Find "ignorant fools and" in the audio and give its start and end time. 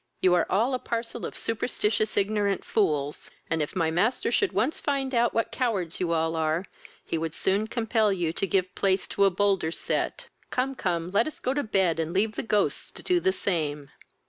2.17-3.61